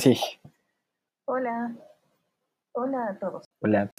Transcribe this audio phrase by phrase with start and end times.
[0.00, 0.16] sí.
[1.26, 1.76] Hola.
[2.72, 3.44] Hola a todos.
[3.60, 3.90] Hola.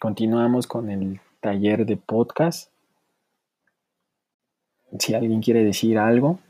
[0.00, 2.72] Continuamos con el taller de podcast.
[4.98, 6.40] Si alguien quiere decir algo.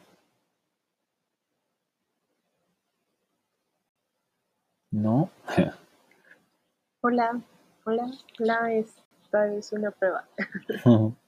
[4.91, 5.30] No.
[7.03, 7.42] Hola.
[7.84, 8.11] Hola.
[8.41, 10.27] Hola, esta es una prueba.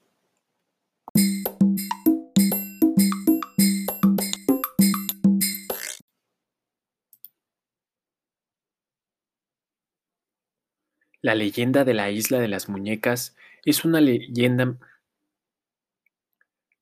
[11.25, 14.77] La leyenda de la isla de las muñecas es una leyenda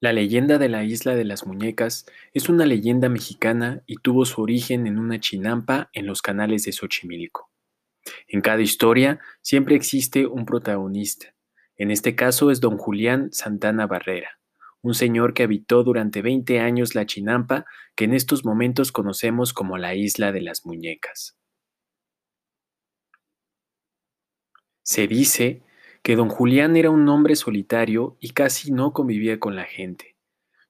[0.01, 4.43] La leyenda de la isla de las muñecas es una leyenda mexicana y tuvo su
[4.43, 7.53] origen en una chinampa en los canales de Xochimilco.
[8.27, 11.37] En cada historia siempre existe un protagonista.
[11.77, 14.41] En este caso es don Julián Santana Barrera,
[14.81, 19.79] un señor que habitó durante 20 años la chinampa que en estos momentos conocemos como
[19.79, 21.39] la isla de las muñecas.
[24.83, 25.63] Se dice
[26.03, 30.17] que don Julián era un hombre solitario y casi no convivía con la gente,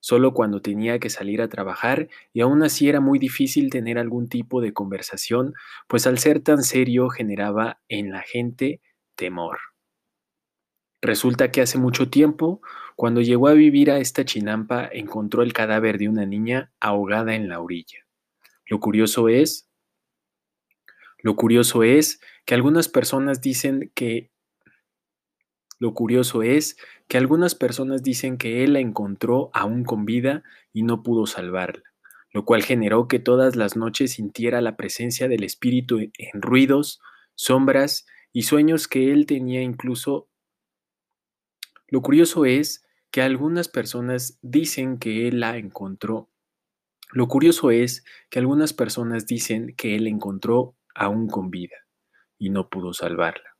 [0.01, 4.29] solo cuando tenía que salir a trabajar y aún así era muy difícil tener algún
[4.29, 5.55] tipo de conversación,
[5.89, 8.83] pues al ser tan serio generaba en la gente
[9.15, 9.59] temor.
[11.01, 12.61] Resulta que hace mucho tiempo,
[12.95, 17.49] cuando llegó a vivir a esta chinampa, encontró el cadáver de una niña ahogada en
[17.49, 18.07] la orilla.
[18.67, 19.69] Lo curioso es,
[21.19, 24.31] lo curioso es que algunas personas dicen que
[25.79, 26.77] lo curioso es
[27.09, 31.83] que algunas personas dicen que él la encontró aún con vida y no pudo salvarla,
[32.31, 37.01] lo cual generó que todas las noches sintiera la presencia del espíritu en ruidos,
[37.34, 40.28] sombras y sueños que él tenía incluso.
[41.89, 46.31] Lo curioso es que algunas personas dicen que él la encontró.
[47.11, 51.83] Lo curioso es que algunas personas dicen que él encontró aún con vida
[52.42, 53.56] y no pudo salvarla.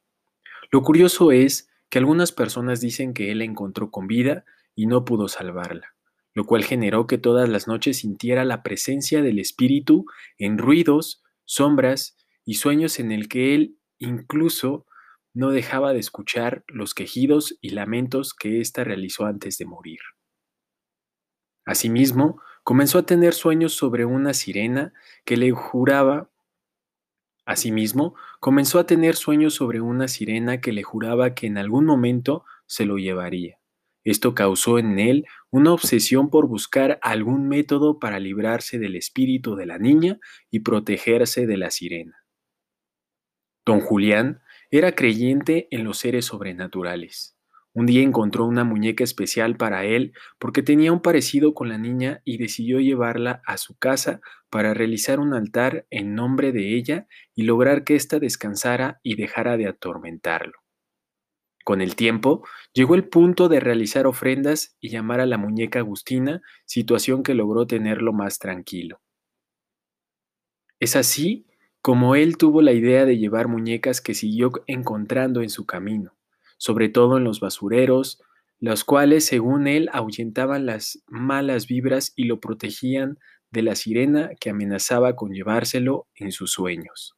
[0.72, 4.44] Lo curioso es que algunas personas dicen que él la encontró con vida
[4.75, 5.94] y no pudo salvarla,
[6.34, 10.04] lo cual generó que todas las noches sintiera la presencia del espíritu
[10.37, 14.84] en ruidos, sombras y sueños en el que él incluso
[15.32, 20.00] no dejaba de escuchar los quejidos y lamentos que ésta realizó antes de morir.
[21.64, 24.93] Asimismo, comenzó a tener sueños sobre una sirena
[25.25, 26.31] que le juraba
[27.45, 32.45] Asimismo, comenzó a tener sueños sobre una sirena que le juraba que en algún momento
[32.67, 33.59] se lo llevaría.
[34.05, 39.67] Esto causó en él una obsesión por buscar algún método para librarse del espíritu de
[39.67, 40.19] la niña
[40.51, 42.25] y protegerse de la sirena.
[43.65, 47.37] Don Julián era creyente en los seres sobrenaturales.
[47.75, 52.21] Un día encontró una muñeca especial para él porque tenía un parecido con la niña
[52.25, 57.44] y decidió llevarla a su casa para realizar un altar en nombre de ella y
[57.44, 60.53] lograr que ésta descansara y dejara de atormentarlo.
[61.65, 66.43] Con el tiempo, llegó el punto de realizar ofrendas y llamar a la muñeca Agustina,
[66.66, 69.00] situación que logró tenerlo más tranquilo.
[70.78, 71.47] Es así
[71.81, 76.12] como él tuvo la idea de llevar muñecas que siguió encontrando en su camino
[76.62, 78.23] sobre todo en los basureros,
[78.61, 83.19] los cuales, según él, ahuyentaban las malas vibras y lo protegían
[83.50, 87.17] de la sirena que amenazaba con llevárselo en sus sueños.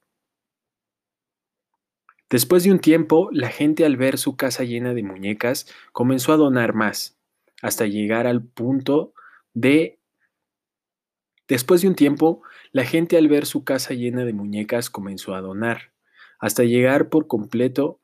[2.30, 6.38] Después de un tiempo, la gente al ver su casa llena de muñecas comenzó a
[6.38, 7.18] donar más,
[7.60, 9.12] hasta llegar al punto
[9.52, 9.98] de...
[11.48, 12.40] Después de un tiempo,
[12.72, 15.92] la gente al ver su casa llena de muñecas comenzó a donar,
[16.38, 18.00] hasta llegar por completo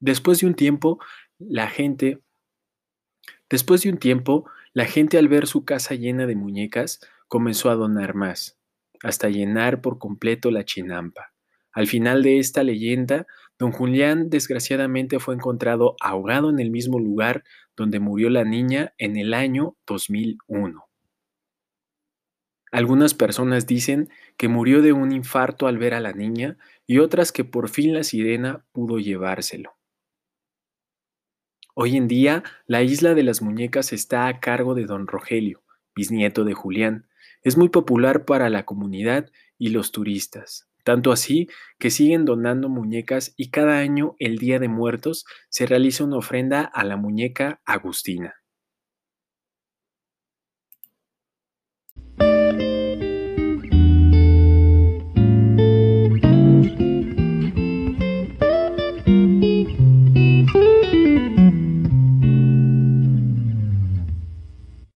[0.00, 0.98] Después de un tiempo,
[1.38, 2.20] la gente,
[3.48, 7.74] después de un tiempo, la gente al ver su casa llena de muñecas comenzó a
[7.74, 8.58] donar más,
[9.02, 11.32] hasta llenar por completo la chinampa.
[11.72, 13.26] Al final de esta leyenda,
[13.58, 17.42] don Julián desgraciadamente fue encontrado ahogado en el mismo lugar
[17.76, 20.84] donde murió la niña en el año 2001.
[22.70, 27.30] Algunas personas dicen que murió de un infarto al ver a la niña y otras
[27.30, 29.76] que por fin la sirena pudo llevárselo.
[31.76, 35.64] Hoy en día, la isla de las muñecas está a cargo de don Rogelio,
[35.96, 37.08] bisnieto de Julián.
[37.42, 39.28] Es muy popular para la comunidad
[39.58, 41.48] y los turistas, tanto así
[41.80, 46.62] que siguen donando muñecas y cada año, el Día de Muertos, se realiza una ofrenda
[46.62, 48.36] a la muñeca Agustina.